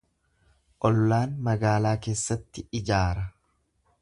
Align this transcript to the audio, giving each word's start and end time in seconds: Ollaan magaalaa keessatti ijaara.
Ollaan 0.89 1.37
magaalaa 1.49 1.95
keessatti 2.07 2.65
ijaara. 2.81 3.29